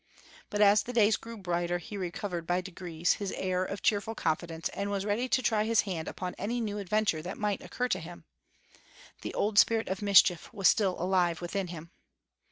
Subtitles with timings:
[0.49, 4.67] But as the days grew brighter he recovered by degrees his air of cheerful confidence
[4.69, 7.99] and was ready to try his hand upon any new adventure that might occur to
[7.99, 8.25] him.
[9.21, 11.91] The old spirit of mischief was still alive within him.